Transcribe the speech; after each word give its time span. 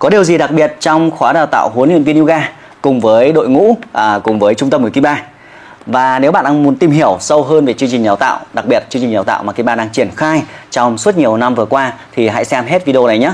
Có 0.00 0.08
điều 0.08 0.24
gì 0.24 0.38
đặc 0.38 0.50
biệt 0.50 0.76
trong 0.80 1.10
khóa 1.10 1.32
đào 1.32 1.46
tạo 1.46 1.70
huấn 1.74 1.88
luyện 1.88 2.04
viên 2.04 2.18
yoga 2.18 2.48
cùng 2.82 3.00
với 3.00 3.32
đội 3.32 3.48
ngũ 3.48 3.76
à, 3.92 4.18
cùng 4.24 4.38
với 4.38 4.54
trung 4.54 4.70
tâm 4.70 4.82
của 4.82 4.90
Kiba? 4.90 5.22
Và 5.86 6.18
nếu 6.18 6.32
bạn 6.32 6.44
đang 6.44 6.62
muốn 6.62 6.76
tìm 6.76 6.90
hiểu 6.90 7.16
sâu 7.20 7.42
hơn 7.42 7.64
về 7.64 7.72
chương 7.72 7.90
trình 7.90 8.04
đào 8.04 8.16
tạo, 8.16 8.40
đặc 8.52 8.66
biệt 8.66 8.84
chương 8.88 9.02
trình 9.02 9.14
đào 9.14 9.24
tạo 9.24 9.42
mà 9.42 9.52
Kiba 9.52 9.74
đang 9.74 9.88
triển 9.88 10.10
khai 10.16 10.42
trong 10.70 10.98
suốt 10.98 11.16
nhiều 11.16 11.36
năm 11.36 11.54
vừa 11.54 11.64
qua 11.64 11.92
thì 12.12 12.28
hãy 12.28 12.44
xem 12.44 12.64
hết 12.64 12.86
video 12.86 13.06
này 13.06 13.18
nhé. 13.18 13.32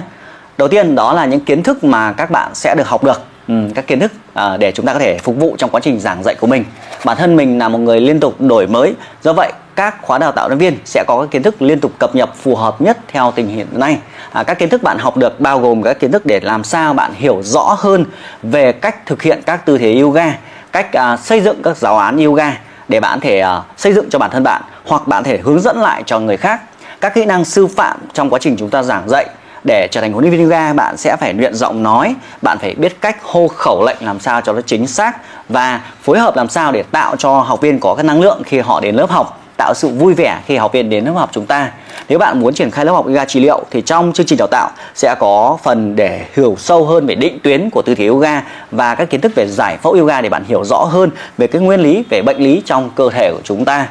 Đầu 0.59 0.69
tiên 0.69 0.95
đó 0.95 1.13
là 1.13 1.25
những 1.27 1.41
kiến 1.41 1.63
thức 1.63 1.85
mà 1.85 2.13
các 2.13 2.31
bạn 2.31 2.55
sẽ 2.55 2.75
được 2.75 2.89
học 2.89 3.05
được 3.05 3.23
Ừ, 3.49 3.55
các 3.75 3.87
kiến 3.87 4.01
thức 4.01 4.13
à, 4.35 4.57
để 4.57 4.73
chúng 4.73 4.87
ta 4.87 4.93
có 4.93 4.99
thể 4.99 5.19
phục 5.19 5.37
vụ 5.37 5.57
trong 5.59 5.71
quá 5.71 5.81
trình 5.81 6.01
giảng 6.01 6.23
dạy 6.23 6.35
của 6.35 6.47
mình 6.47 6.65
bản 7.05 7.17
thân 7.17 7.37
mình 7.37 7.59
là 7.59 7.69
một 7.69 7.79
người 7.79 8.01
liên 8.01 8.21
tục 8.21 8.41
đổi 8.41 8.67
mới 8.67 8.95
do 9.23 9.33
vậy 9.33 9.53
các 9.77 10.03
khóa 10.03 10.19
đào 10.19 10.33
tạo 10.33 10.49
nhân 10.49 10.59
viên 10.59 10.79
sẽ 10.85 11.05
có 11.07 11.21
các 11.21 11.31
kiến 11.31 11.43
thức 11.43 11.63
liên 11.63 11.81
tục 11.81 11.93
cập 11.99 12.15
nhật 12.15 12.31
phù 12.43 12.57
hợp 12.57 12.81
nhất 12.81 12.99
theo 13.09 13.33
tình 13.35 13.49
hiện 13.49 13.67
nay. 13.73 13.99
À, 14.33 14.43
các 14.43 14.59
kiến 14.59 14.69
thức 14.69 14.83
bạn 14.83 14.99
học 14.99 15.17
được 15.17 15.41
bao 15.41 15.61
gồm 15.61 15.83
các 15.83 16.01
kiến 16.01 16.13
thức 16.13 16.27
để 16.27 16.41
làm 16.41 16.65
sao 16.65 16.95
bạn 16.95 17.13
hiểu 17.15 17.41
rõ 17.43 17.77
hơn 17.79 18.05
về 18.43 18.73
cách 18.73 19.07
thực 19.07 19.23
hiện 19.23 19.43
các 19.47 19.67
tư 19.67 19.79
thế 19.79 20.01
yoga 20.01 20.35
cách 20.73 20.93
à, 20.93 21.17
xây 21.17 21.41
dựng 21.41 21.63
các 21.63 21.77
giáo 21.77 21.99
án 21.99 22.25
yoga 22.25 22.59
để 22.89 23.01
bạn 23.01 23.21
thể 23.21 23.41
à, 23.41 23.63
xây 23.77 23.93
dựng 23.93 24.11
cho 24.11 24.19
bản 24.19 24.31
thân 24.31 24.43
bạn 24.43 24.63
hoặc 24.87 25.09
bạn 25.09 25.25
thể 25.25 25.39
hướng 25.39 25.61
dẫn 25.61 25.81
lại 25.81 26.03
cho 26.07 26.21
người 26.21 26.37
khác. 26.37 26.61
Các 27.01 27.15
kỹ 27.15 27.25
năng 27.25 27.45
sư 27.45 27.67
phạm 27.67 27.99
trong 28.13 28.31
quá 28.31 28.39
trình 28.43 28.57
chúng 28.59 28.71
ta 28.71 28.83
giảng 28.83 29.09
dạy 29.09 29.27
để 29.65 29.89
trở 29.91 30.01
thành 30.01 30.13
huấn 30.13 30.25
luyện 30.25 30.33
viên 30.33 30.43
yoga 30.43 30.73
bạn 30.73 30.97
sẽ 30.97 31.17
phải 31.17 31.35
luyện 31.35 31.55
giọng 31.55 31.83
nói 31.83 32.15
bạn 32.43 32.59
phải 32.59 32.75
biết 32.75 33.01
cách 33.01 33.17
hô 33.23 33.49
khẩu 33.49 33.85
lệnh 33.87 33.97
làm 34.01 34.21
sao 34.21 34.41
cho 34.41 34.53
nó 34.53 34.61
chính 34.61 34.87
xác 34.87 35.17
và 35.49 35.81
phối 36.03 36.19
hợp 36.19 36.37
làm 36.37 36.49
sao 36.49 36.73
để 36.73 36.83
tạo 36.83 37.17
cho 37.17 37.41
học 37.41 37.61
viên 37.61 37.81
có 37.81 37.95
cái 37.95 38.05
năng 38.05 38.21
lượng 38.21 38.43
khi 38.47 38.59
họ 38.59 38.81
đến 38.81 38.95
lớp 38.95 39.11
học 39.11 39.46
tạo 39.57 39.75
sự 39.75 39.89
vui 39.89 40.15
vẻ 40.15 40.41
khi 40.47 40.57
học 40.57 40.73
viên 40.73 40.91
đến 40.91 41.05
lớp 41.05 41.13
học 41.13 41.31
chúng 41.33 41.47
ta. 41.47 41.71
Nếu 42.09 42.19
bạn 42.19 42.41
muốn 42.41 42.55
triển 42.55 42.71
khai 42.71 42.85
lớp 42.85 42.93
học 42.93 43.07
yoga 43.07 43.25
trị 43.25 43.41
liệu 43.41 43.65
thì 43.71 43.83
trong 43.83 44.13
chương 44.13 44.27
trình 44.27 44.39
đào 44.39 44.49
tạo 44.49 44.71
sẽ 44.95 45.15
có 45.19 45.59
phần 45.63 45.97
để 45.97 46.27
hiểu 46.37 46.55
sâu 46.59 46.85
hơn 46.85 47.07
về 47.07 47.15
định 47.15 47.39
tuyến 47.43 47.71
của 47.71 47.83
tư 47.83 47.95
thế 47.95 48.07
yoga 48.07 48.43
và 48.71 48.95
các 48.95 49.11
kiến 49.11 49.21
thức 49.21 49.33
về 49.35 49.47
giải 49.49 49.77
phẫu 49.77 49.93
yoga 49.93 50.21
để 50.21 50.29
bạn 50.29 50.45
hiểu 50.49 50.65
rõ 50.65 50.79
hơn 50.79 51.11
về 51.39 51.47
cái 51.47 51.63
nguyên 51.63 51.81
lý, 51.81 52.05
về 52.11 52.23
bệnh 52.23 52.39
lý 52.39 52.63
trong 52.65 52.91
cơ 52.95 53.11
thể 53.11 53.33
của 53.33 53.41
chúng 53.45 53.65
ta. 53.65 53.89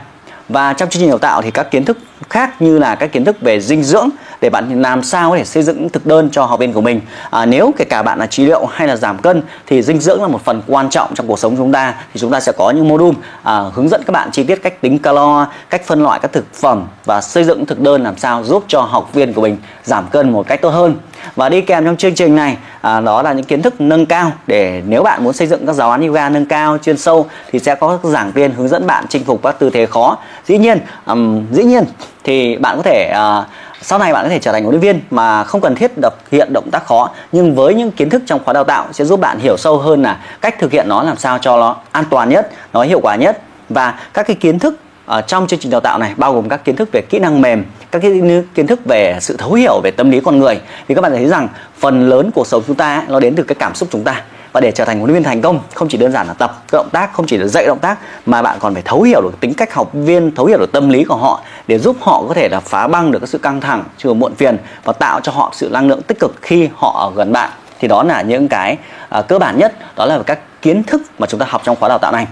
Và 0.50 0.73
trong 0.73 0.89
chương 0.89 1.02
trình 1.02 1.09
đào 1.09 1.17
tạo 1.17 1.42
thì 1.42 1.52
các 1.52 1.72
kiến 1.72 1.86
thức 1.86 1.98
khác 2.30 2.61
như 2.61 2.80
là 2.80 2.95
các 2.95 3.11
kiến 3.11 3.26
thức 3.26 3.42
về 3.42 3.59
dinh 3.59 3.84
dưỡng 3.84 4.09
để 4.46 4.50
bạn 4.50 4.82
làm 4.82 5.04
sao 5.04 5.32
có 5.32 5.38
thể 5.38 5.46
xây 5.46 5.64
dựng 5.64 5.90
thực 5.90 6.06
đơn 6.06 6.30
cho 6.32 6.46
học 6.46 6.60
viên 6.60 6.74
của 6.74 6.82
mình? 6.82 7.02
À, 7.30 7.46
nếu 7.46 7.74
kể 7.78 7.86
cả 7.86 8.04
bạn 8.04 8.20
là 8.20 8.26
trị 8.26 8.46
liệu 8.46 8.66
hay 8.66 8.88
là 8.88 8.96
giảm 8.96 9.18
cân 9.18 9.44
thì 9.68 9.82
dinh 9.82 10.00
dưỡng 10.00 10.22
là 10.22 10.28
một 10.28 10.42
phần 10.46 10.62
quan 10.68 10.90
trọng 10.90 11.16
trong 11.16 11.28
cuộc 11.28 11.40
sống 11.40 11.58
chúng 11.58 11.72
ta. 11.72 11.94
Thì 12.14 12.20
chúng 12.20 12.32
ta 12.32 12.40
sẽ 12.40 12.52
có 12.52 12.72
những 12.72 12.88
module 12.88 13.18
à, 13.44 13.64
hướng 13.73 13.90
dẫn 13.90 14.02
các 14.06 14.12
bạn 14.12 14.32
chi 14.32 14.44
tiết 14.44 14.56
cách 14.64 14.82
tính 14.82 15.00
calo 15.00 15.48
cách 15.70 15.86
phân 15.86 16.04
loại 16.04 16.20
các 16.20 16.32
thực 16.34 16.54
phẩm 16.54 16.88
và 17.06 17.22
xây 17.22 17.44
dựng 17.44 17.66
thực 17.66 17.80
đơn 17.80 18.04
làm 18.04 18.18
sao 18.18 18.44
giúp 18.44 18.64
cho 18.68 18.82
học 18.82 19.14
viên 19.14 19.34
của 19.34 19.42
mình 19.42 19.58
giảm 19.84 20.08
cân 20.08 20.32
một 20.32 20.48
cách 20.48 20.62
tốt 20.62 20.70
hơn. 20.70 20.96
Và 21.36 21.50
đi 21.50 21.62
kèm 21.62 21.86
trong 21.86 21.98
chương 21.98 22.16
trình 22.16 22.36
này 22.36 22.58
à, 22.82 23.00
đó 23.00 23.22
là 23.22 23.34
những 23.34 23.46
kiến 23.46 23.62
thức 23.62 23.82
nâng 23.82 24.06
cao. 24.06 24.32
Để 24.48 24.82
nếu 24.88 25.04
bạn 25.04 25.23
muốn 25.23 25.34
xây 25.34 25.48
dựng 25.48 25.66
các 25.66 25.73
giáo 25.73 25.92
án 25.92 26.08
yoga 26.08 26.30
nâng 26.30 26.46
cao 26.46 26.78
chuyên 26.78 26.98
sâu 26.98 27.28
thì 27.52 27.60
sẽ 27.60 27.76
có 27.76 27.98
các 28.04 28.10
giảng 28.10 28.32
viên 28.32 28.52
hướng 28.52 28.68
dẫn 28.68 28.88
bạn 28.88 29.06
chinh 29.10 29.23
phục 29.23 29.44
các 29.44 29.60
tư 29.60 29.70
thế 29.70 29.86
khó. 29.86 30.18
Dĩ 30.46 30.58
nhiên 30.58 30.80
um, 31.06 31.46
dĩ 31.52 31.64
nhiên 31.64 31.84
thì 32.23 32.58
bạn 32.58 32.78
có 32.78 32.84
thể 32.84 33.14
uh, 33.40 33.46
sau 33.88 34.00
này 34.00 34.14
bạn 34.14 34.23
có 34.23 34.30
thể 34.30 34.39
trở 34.39 34.52
thành 34.52 34.64
huấn 34.64 34.73
luyện 34.73 34.81
viên 34.81 35.02
mà 35.11 35.44
không 35.44 35.61
cần 35.61 35.75
thiết 35.75 35.91
thực 35.95 36.30
hiện 36.31 36.53
động 36.53 36.72
tác 36.72 36.86
khó. 36.86 37.09
Nhưng 37.31 37.55
với 37.55 37.73
những 37.73 37.92
kiến 37.92 38.09
thức 38.09 38.22
trong 38.25 38.44
khóa 38.44 38.53
đào 38.53 38.64
tạo 38.64 38.88
sẽ 38.92 39.05
giúp 39.05 39.19
bạn 39.19 39.39
hiểu 39.39 39.58
sâu 39.58 39.77
hơn 39.77 40.02
là 40.02 40.19
cách 40.42 40.59
thực 40.59 40.72
hiện 40.72 40.89
nó 40.89 41.03
làm 41.03 41.17
sao 41.17 41.38
cho 41.42 41.58
nó 41.58 41.75
an 41.92 42.03
toàn 42.09 42.30
nhất, 42.30 42.50
nó 42.73 42.83
hiệu 42.83 43.00
quả 43.03 43.16
nhất. 43.16 43.42
Và 43.69 44.00
các 44.14 44.27
cái 44.27 44.36
kiến 44.36 44.59
thức 44.59 44.80
ở 45.05 45.22
trong 45.22 45.47
chương 45.47 45.59
trình 45.59 45.72
đào 45.72 45.81
tạo 45.81 45.97
này 45.97 46.14
bao 46.17 46.33
gồm 46.33 46.50
các 46.50 46.66
kiến 46.66 46.75
thức 46.75 46.89
về 46.92 47.02
kỹ 47.09 47.19
năng 47.19 47.42
mềm, 47.42 47.66
các 47.92 48.02
cái 48.02 48.22
kiến 48.55 48.67
thức 48.67 48.80
về 48.86 49.17
sự 49.22 49.38
thấu 49.38 49.53
hiểu 49.53 49.81
về 49.83 49.92
tâm 49.92 50.11
lý 50.11 50.20
con 50.20 50.39
người. 50.39 50.59
Thì 50.88 50.95
các 50.95 51.02
bạn 51.02 51.11
thấy 51.11 51.25
rằng 51.25 51.47
phần 51.80 52.09
lớn 52.09 52.31
cuộc 52.36 52.47
sống 52.47 52.64
chúng 52.67 52.75
ta 52.75 53.03
nó 53.08 53.20
đến 53.20 53.36
từ 53.36 53.44
cái 53.44 53.55
cảm 53.59 53.75
xúc 53.75 53.89
chúng 53.92 54.03
ta 54.03 54.22
và 54.56 54.61
để 54.61 54.72
trở 54.72 54.86
thành 54.86 54.98
huấn 55.00 55.11
luyện 55.11 55.16
viên 55.16 55.23
thành 55.23 55.42
công 55.42 55.59
không 55.73 55.89
chỉ 55.89 55.98
đơn 55.98 56.11
giản 56.11 56.28
là 56.28 56.34
tập 56.34 56.64
các 56.72 56.78
động 56.78 56.89
tác 56.92 57.14
không 57.14 57.25
chỉ 57.28 57.38
là 57.38 57.48
dạy 57.48 57.66
động 57.66 57.80
tác 57.80 57.98
mà 58.25 58.42
bạn 58.42 58.58
còn 58.59 58.73
phải 58.73 58.84
thấu 58.86 59.02
hiểu 59.02 59.22
được 59.22 59.39
tính 59.39 59.53
cách 59.53 59.73
học 59.73 59.89
viên 59.94 60.36
thấu 60.36 60.45
hiểu 60.45 60.58
được 60.58 60.71
tâm 60.71 60.89
lý 60.89 61.04
của 61.04 61.16
họ 61.16 61.42
để 61.67 61.80
giúp 61.80 61.98
họ 62.02 62.23
có 62.27 62.33
thể 62.33 62.49
là 62.49 62.60
phá 62.60 62.88
băng 62.88 63.11
được 63.11 63.20
cái 63.20 63.27
sự 63.27 63.38
căng 63.38 63.61
thẳng 63.61 63.83
chưa 63.98 64.14
muộn 64.14 64.36
phiền 64.36 64.58
và 64.83 64.93
tạo 64.93 65.20
cho 65.23 65.32
họ 65.32 65.52
sự 65.54 65.70
năng 65.71 65.88
lượng 65.88 66.02
tích 66.02 66.20
cực 66.20 66.36
khi 66.42 66.70
họ 66.76 67.10
ở 67.10 67.11
gần 67.16 67.32
bạn. 67.32 67.49
Thì 67.80 67.88
đó 67.88 68.04
là 68.04 68.21
những 68.21 68.48
cái 68.48 68.77
uh, 69.20 69.27
cơ 69.27 69.39
bản 69.39 69.58
nhất 69.58 69.73
đó 69.95 70.05
là 70.05 70.20
các 70.26 70.39
kiến 70.61 70.83
thức 70.83 71.02
mà 71.20 71.27
chúng 71.27 71.39
ta 71.39 71.45
học 71.49 71.61
trong 71.66 71.76
khóa 71.76 71.89
đào 71.89 71.98
tạo 71.98 72.11
này. 72.11 72.27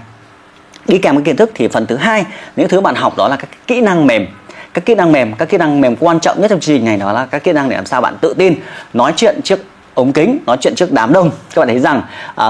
Đi 0.86 0.98
kèm 0.98 1.14
với 1.14 1.24
kiến 1.24 1.36
thức 1.36 1.50
thì 1.54 1.68
phần 1.68 1.86
thứ 1.86 1.96
hai 1.96 2.24
những 2.56 2.68
thứ 2.68 2.80
bạn 2.80 2.94
học 2.94 3.16
đó 3.16 3.28
là 3.28 3.36
các 3.36 3.48
kỹ 3.66 3.80
năng 3.80 4.06
mềm. 4.06 4.26
Các 4.74 4.86
kỹ 4.86 4.94
năng 4.94 5.12
mềm 5.12 5.34
các 5.34 5.48
kỹ 5.48 5.58
năng 5.58 5.80
mềm 5.80 5.96
quan 5.96 6.20
trọng 6.20 6.40
nhất 6.40 6.48
trong 6.48 6.60
chương 6.60 6.76
trình 6.76 6.84
này 6.84 6.96
đó 6.96 7.12
là 7.12 7.26
các 7.26 7.44
kỹ 7.44 7.52
năng 7.52 7.68
để 7.68 7.76
làm 7.76 7.86
sao 7.86 8.00
bạn 8.00 8.16
tự 8.20 8.34
tin 8.38 8.54
nói 8.92 9.12
chuyện 9.16 9.42
trước 9.42 9.60
ống 9.94 10.12
kính 10.12 10.38
nói 10.46 10.56
chuyện 10.60 10.74
trước 10.74 10.92
đám 10.92 11.12
đông. 11.12 11.30
Các 11.54 11.60
bạn 11.60 11.68
thấy 11.68 11.80
rằng 11.80 12.02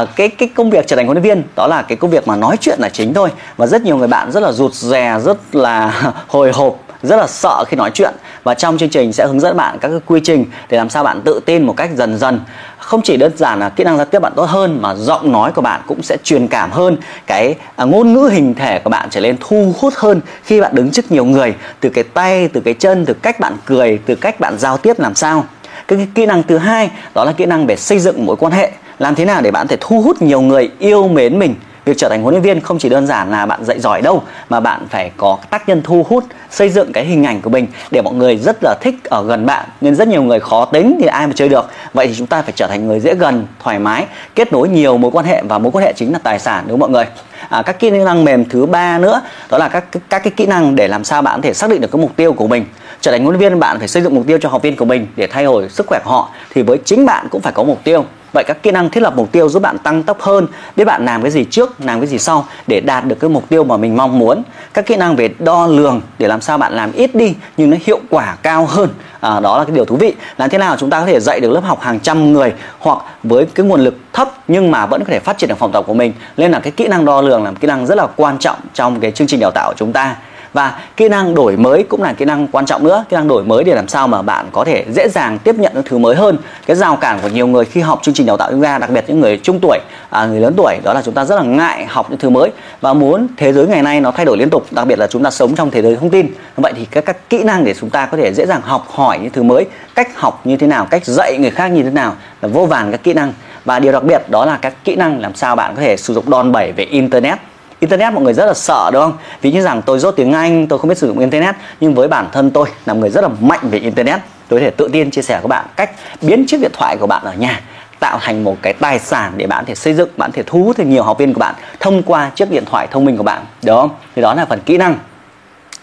uh, 0.02 0.08
cái 0.16 0.28
cái 0.28 0.48
công 0.54 0.70
việc 0.70 0.86
trở 0.86 0.96
thành 0.96 1.06
huấn 1.06 1.16
luyện 1.16 1.22
viên 1.22 1.42
đó 1.56 1.66
là 1.66 1.82
cái 1.82 1.96
công 1.96 2.10
việc 2.10 2.28
mà 2.28 2.36
nói 2.36 2.56
chuyện 2.60 2.78
là 2.80 2.88
chính 2.88 3.14
thôi. 3.14 3.30
Và 3.56 3.66
rất 3.66 3.82
nhiều 3.82 3.96
người 3.96 4.08
bạn 4.08 4.32
rất 4.32 4.42
là 4.42 4.52
rụt 4.52 4.72
rè 4.72 5.18
rất 5.24 5.54
là 5.54 6.02
hồi 6.28 6.52
hộp 6.52 6.76
rất 7.02 7.16
là 7.16 7.26
sợ 7.26 7.64
khi 7.68 7.76
nói 7.76 7.90
chuyện. 7.94 8.14
Và 8.44 8.54
trong 8.54 8.78
chương 8.78 8.88
trình 8.88 9.12
sẽ 9.12 9.26
hướng 9.26 9.40
dẫn 9.40 9.56
bạn 9.56 9.78
các 9.80 9.88
cái 9.88 10.00
quy 10.06 10.20
trình 10.24 10.44
để 10.68 10.78
làm 10.78 10.90
sao 10.90 11.04
bạn 11.04 11.20
tự 11.24 11.40
tin 11.46 11.62
một 11.62 11.74
cách 11.76 11.90
dần 11.96 12.18
dần. 12.18 12.40
Không 12.78 13.02
chỉ 13.02 13.16
đơn 13.16 13.32
giản 13.36 13.60
là 13.60 13.68
kỹ 13.68 13.84
năng 13.84 13.96
giao 13.96 14.06
tiếp 14.06 14.18
bạn 14.18 14.32
tốt 14.36 14.44
hơn 14.44 14.78
mà 14.82 14.94
giọng 14.94 15.32
nói 15.32 15.52
của 15.52 15.62
bạn 15.62 15.80
cũng 15.86 16.02
sẽ 16.02 16.16
truyền 16.24 16.48
cảm 16.48 16.70
hơn. 16.70 16.96
Cái 17.26 17.54
à, 17.76 17.84
ngôn 17.84 18.12
ngữ 18.12 18.28
hình 18.32 18.54
thể 18.54 18.78
của 18.78 18.90
bạn 18.90 19.08
trở 19.10 19.20
nên 19.20 19.36
thu 19.40 19.74
hút 19.78 19.94
hơn 19.96 20.20
khi 20.44 20.60
bạn 20.60 20.74
đứng 20.74 20.90
trước 20.90 21.12
nhiều 21.12 21.24
người. 21.24 21.54
Từ 21.80 21.88
cái 21.88 22.04
tay 22.04 22.48
từ 22.48 22.60
cái 22.60 22.74
chân 22.74 23.06
từ 23.06 23.14
cách 23.14 23.40
bạn 23.40 23.56
cười 23.64 23.98
từ 24.06 24.14
cách 24.14 24.40
bạn 24.40 24.58
giao 24.58 24.76
tiếp 24.76 25.00
làm 25.00 25.14
sao 25.14 25.44
cái 25.88 26.08
kỹ 26.14 26.26
năng 26.26 26.42
thứ 26.42 26.58
hai 26.58 26.90
đó 27.14 27.24
là 27.24 27.32
kỹ 27.32 27.46
năng 27.46 27.66
về 27.66 27.76
xây 27.76 27.98
dựng 27.98 28.26
mối 28.26 28.36
quan 28.36 28.52
hệ. 28.52 28.70
Làm 28.98 29.14
thế 29.14 29.24
nào 29.24 29.40
để 29.42 29.50
bạn 29.50 29.66
có 29.66 29.70
thể 29.70 29.76
thu 29.80 30.02
hút 30.02 30.22
nhiều 30.22 30.40
người 30.40 30.70
yêu 30.78 31.08
mến 31.08 31.38
mình? 31.38 31.54
Việc 31.84 31.98
trở 31.98 32.08
thành 32.08 32.22
huấn 32.22 32.34
luyện 32.34 32.42
viên 32.42 32.60
không 32.60 32.78
chỉ 32.78 32.88
đơn 32.88 33.06
giản 33.06 33.30
là 33.30 33.46
bạn 33.46 33.64
dạy 33.64 33.80
giỏi 33.80 34.02
đâu 34.02 34.22
mà 34.48 34.60
bạn 34.60 34.86
phải 34.90 35.10
có 35.16 35.38
tác 35.50 35.68
nhân 35.68 35.82
thu 35.84 36.06
hút 36.08 36.24
xây 36.50 36.68
dựng 36.68 36.92
cái 36.92 37.04
hình 37.04 37.26
ảnh 37.26 37.40
của 37.40 37.50
mình 37.50 37.66
để 37.90 38.02
mọi 38.02 38.14
người 38.14 38.36
rất 38.36 38.56
là 38.62 38.74
thích 38.80 38.94
ở 39.04 39.24
gần 39.24 39.46
bạn. 39.46 39.64
Nên 39.80 39.94
rất 39.94 40.08
nhiều 40.08 40.22
người 40.22 40.40
khó 40.40 40.64
tính 40.64 40.96
thì 41.00 41.06
ai 41.06 41.26
mà 41.26 41.32
chơi 41.36 41.48
được. 41.48 41.70
Vậy 41.94 42.06
thì 42.06 42.14
chúng 42.18 42.26
ta 42.26 42.42
phải 42.42 42.52
trở 42.56 42.66
thành 42.66 42.88
người 42.88 43.00
dễ 43.00 43.14
gần 43.14 43.46
thoải 43.62 43.78
mái 43.78 44.06
kết 44.34 44.52
nối 44.52 44.68
nhiều 44.68 44.98
mối 44.98 45.10
quan 45.10 45.26
hệ 45.26 45.42
và 45.48 45.58
mối 45.58 45.72
quan 45.72 45.84
hệ 45.84 45.92
chính 45.92 46.12
là 46.12 46.18
tài 46.22 46.38
sản 46.38 46.64
đúng 46.66 46.80
không 46.80 46.80
mọi 46.80 46.90
người? 46.90 47.06
À, 47.48 47.62
các 47.62 47.78
kỹ 47.78 47.90
năng 47.90 48.24
mềm 48.24 48.44
thứ 48.44 48.66
ba 48.66 48.98
nữa 48.98 49.20
đó 49.50 49.58
là 49.58 49.68
các 49.68 49.84
các 50.08 50.18
cái 50.18 50.32
kỹ 50.36 50.46
năng 50.46 50.76
để 50.76 50.88
làm 50.88 51.04
sao 51.04 51.22
bạn 51.22 51.40
có 51.40 51.42
thể 51.42 51.54
xác 51.54 51.70
định 51.70 51.80
được 51.80 51.88
cái 51.92 52.02
mục 52.02 52.16
tiêu 52.16 52.32
của 52.32 52.46
mình 52.46 52.64
trở 53.04 53.10
thành 53.10 53.24
huấn 53.24 53.38
luyện 53.38 53.50
viên 53.50 53.60
bạn 53.60 53.78
phải 53.78 53.88
xây 53.88 54.02
dựng 54.02 54.14
mục 54.14 54.26
tiêu 54.26 54.38
cho 54.40 54.48
học 54.48 54.62
viên 54.62 54.76
của 54.76 54.84
mình 54.84 55.06
để 55.16 55.26
thay 55.26 55.44
đổi 55.44 55.68
sức 55.68 55.86
khỏe 55.86 56.00
của 56.04 56.10
họ. 56.10 56.30
Thì 56.50 56.62
với 56.62 56.78
chính 56.84 57.06
bạn 57.06 57.26
cũng 57.30 57.40
phải 57.40 57.52
có 57.52 57.62
mục 57.62 57.80
tiêu. 57.84 58.04
Vậy 58.32 58.44
các 58.44 58.62
kỹ 58.62 58.70
năng 58.70 58.90
thiết 58.90 59.02
lập 59.02 59.12
mục 59.16 59.32
tiêu 59.32 59.48
giúp 59.48 59.62
bạn 59.62 59.78
tăng 59.78 60.02
tốc 60.02 60.20
hơn 60.20 60.46
biết 60.76 60.84
bạn 60.84 61.04
làm 61.04 61.22
cái 61.22 61.30
gì 61.30 61.44
trước 61.50 61.80
làm 61.80 62.00
cái 62.00 62.06
gì 62.06 62.18
sau 62.18 62.46
để 62.66 62.80
đạt 62.80 63.04
được 63.04 63.16
cái 63.20 63.30
mục 63.30 63.48
tiêu 63.48 63.64
mà 63.64 63.76
mình 63.76 63.96
mong 63.96 64.18
muốn. 64.18 64.42
Các 64.74 64.86
kỹ 64.86 64.96
năng 64.96 65.16
về 65.16 65.30
đo 65.38 65.66
lường 65.66 66.00
để 66.18 66.28
làm 66.28 66.40
sao 66.40 66.58
bạn 66.58 66.72
làm 66.72 66.92
ít 66.92 67.14
đi 67.14 67.34
nhưng 67.56 67.70
nó 67.70 67.76
hiệu 67.86 68.00
quả 68.10 68.36
cao 68.42 68.66
hơn. 68.66 68.88
À, 69.20 69.40
đó 69.40 69.58
là 69.58 69.64
cái 69.64 69.76
điều 69.76 69.84
thú 69.84 69.96
vị. 69.96 70.14
Làm 70.38 70.50
thế 70.50 70.58
nào 70.58 70.76
chúng 70.76 70.90
ta 70.90 71.00
có 71.00 71.06
thể 71.06 71.20
dạy 71.20 71.40
được 71.40 71.50
lớp 71.50 71.64
học 71.64 71.80
hàng 71.80 72.00
trăm 72.00 72.32
người 72.32 72.52
hoặc 72.78 72.98
với 73.22 73.46
cái 73.54 73.66
nguồn 73.66 73.80
lực 73.80 73.94
thấp 74.12 74.28
nhưng 74.48 74.70
mà 74.70 74.86
vẫn 74.86 75.04
có 75.04 75.12
thể 75.12 75.20
phát 75.20 75.38
triển 75.38 75.48
được 75.48 75.58
phòng 75.58 75.72
tập 75.72 75.84
của 75.86 75.94
mình. 75.94 76.12
Nên 76.36 76.52
là 76.52 76.60
cái 76.60 76.72
kỹ 76.76 76.88
năng 76.88 77.04
đo 77.04 77.20
lường 77.20 77.44
là 77.44 77.50
một 77.50 77.56
kỹ 77.60 77.68
năng 77.68 77.86
rất 77.86 77.98
là 77.98 78.06
quan 78.16 78.38
trọng 78.38 78.56
trong 78.74 79.00
cái 79.00 79.10
chương 79.10 79.26
trình 79.26 79.40
đào 79.40 79.50
tạo 79.50 79.70
của 79.70 79.76
chúng 79.76 79.92
ta 79.92 80.16
và 80.54 80.80
kỹ 80.96 81.08
năng 81.08 81.34
đổi 81.34 81.56
mới 81.56 81.82
cũng 81.82 82.02
là 82.02 82.12
kỹ 82.12 82.24
năng 82.24 82.48
quan 82.48 82.66
trọng 82.66 82.84
nữa. 82.84 83.04
Kỹ 83.08 83.16
năng 83.16 83.28
đổi 83.28 83.44
mới 83.44 83.64
để 83.64 83.74
làm 83.74 83.88
sao 83.88 84.08
mà 84.08 84.22
bạn 84.22 84.46
có 84.52 84.64
thể 84.64 84.84
dễ 84.92 85.08
dàng 85.08 85.38
tiếp 85.38 85.54
nhận 85.54 85.72
những 85.74 85.82
thứ 85.86 85.98
mới 85.98 86.16
hơn. 86.16 86.38
Cái 86.66 86.76
rào 86.76 86.96
cản 86.96 87.18
của 87.22 87.28
nhiều 87.28 87.46
người 87.46 87.64
khi 87.64 87.80
học 87.80 88.00
chương 88.02 88.14
trình 88.14 88.26
đào 88.26 88.36
tạo 88.36 88.50
yoga 88.50 88.78
đặc 88.78 88.90
biệt 88.90 89.04
những 89.08 89.20
người 89.20 89.40
trung 89.42 89.58
tuổi 89.62 89.78
à, 90.10 90.26
người 90.26 90.40
lớn 90.40 90.54
tuổi 90.56 90.76
đó 90.84 90.92
là 90.94 91.02
chúng 91.02 91.14
ta 91.14 91.24
rất 91.24 91.36
là 91.36 91.42
ngại 91.42 91.86
học 91.88 92.06
những 92.10 92.18
thứ 92.18 92.30
mới 92.30 92.50
và 92.80 92.92
muốn 92.92 93.26
thế 93.36 93.52
giới 93.52 93.66
ngày 93.66 93.82
nay 93.82 94.00
nó 94.00 94.10
thay 94.10 94.24
đổi 94.24 94.36
liên 94.36 94.50
tục 94.50 94.66
đặc 94.70 94.86
biệt 94.86 94.98
là 94.98 95.06
chúng 95.06 95.22
ta 95.22 95.30
sống 95.30 95.54
trong 95.54 95.70
thế 95.70 95.82
giới 95.82 95.96
thông 95.96 96.10
tin. 96.10 96.28
Vậy 96.56 96.72
thì 96.76 96.84
các, 96.84 97.04
các 97.04 97.30
kỹ 97.30 97.42
năng 97.42 97.64
để 97.64 97.74
chúng 97.80 97.90
ta 97.90 98.06
có 98.06 98.16
thể 98.16 98.32
dễ 98.34 98.46
dàng 98.46 98.60
học 98.64 98.86
hỏi 98.90 99.18
những 99.22 99.32
thứ 99.32 99.42
mới 99.42 99.66
cách 99.94 100.16
học 100.16 100.40
như 100.44 100.56
thế 100.56 100.66
nào 100.66 100.86
cách 100.90 101.04
dạy 101.04 101.38
người 101.38 101.50
khác 101.50 101.68
như 101.68 101.82
thế 101.82 101.90
nào 101.90 102.14
là 102.42 102.48
vô 102.48 102.66
vàn 102.66 102.92
các 102.92 103.02
kỹ 103.02 103.12
năng. 103.12 103.32
Và 103.64 103.78
điều 103.78 103.92
đặc 103.92 104.02
biệt 104.04 104.22
đó 104.28 104.44
là 104.44 104.58
các 104.62 104.84
kỹ 104.84 104.96
năng 104.96 105.20
làm 105.20 105.34
sao 105.34 105.56
bạn 105.56 105.74
có 105.74 105.82
thể 105.82 105.96
sử 105.96 106.14
dụng 106.14 106.30
đòn 106.30 106.52
bẩy 106.52 106.72
về 106.72 106.84
internet 106.84 107.38
internet 107.80 108.12
mọi 108.12 108.22
người 108.22 108.32
rất 108.32 108.46
là 108.46 108.54
sợ, 108.54 108.90
đúng 108.92 109.02
không? 109.02 109.12
Ví 109.42 109.52
như 109.52 109.62
rằng 109.62 109.82
tôi 109.82 109.98
dốt 109.98 110.10
tiếng 110.16 110.32
anh, 110.32 110.66
tôi 110.66 110.78
không 110.78 110.88
biết 110.88 110.98
sử 110.98 111.06
dụng 111.06 111.18
internet, 111.18 111.54
nhưng 111.80 111.94
với 111.94 112.08
bản 112.08 112.28
thân 112.32 112.50
tôi 112.50 112.68
là 112.86 112.94
người 112.94 113.10
rất 113.10 113.20
là 113.20 113.28
mạnh 113.40 113.60
về 113.62 113.78
internet. 113.78 114.20
Tôi 114.48 114.60
có 114.60 114.64
thể 114.64 114.70
tự 114.70 114.88
tin 114.92 115.10
chia 115.10 115.22
sẻ 115.22 115.34
với 115.34 115.42
các 115.42 115.48
bạn 115.48 115.64
cách 115.76 115.90
biến 116.20 116.44
chiếc 116.46 116.60
điện 116.60 116.70
thoại 116.74 116.96
của 116.96 117.06
bạn 117.06 117.22
ở 117.24 117.32
nhà 117.32 117.60
tạo 118.00 118.18
thành 118.20 118.44
một 118.44 118.56
cái 118.62 118.72
tài 118.72 118.98
sản 118.98 119.32
để 119.36 119.46
bạn 119.46 119.64
thể 119.64 119.74
xây 119.74 119.94
dựng, 119.94 120.08
bạn 120.16 120.32
thể 120.32 120.42
thu 120.46 120.64
hút 120.64 120.78
được 120.78 120.84
nhiều 120.84 121.02
học 121.02 121.18
viên 121.18 121.34
của 121.34 121.38
bạn 121.40 121.54
thông 121.80 122.02
qua 122.02 122.30
chiếc 122.34 122.50
điện 122.50 122.64
thoại 122.66 122.86
thông 122.90 123.04
minh 123.04 123.16
của 123.16 123.22
bạn, 123.22 123.44
đúng 123.62 123.76
không? 123.76 123.90
Thì 124.16 124.22
đó 124.22 124.34
là 124.34 124.44
phần 124.44 124.60
kỹ 124.66 124.78
năng 124.78 124.98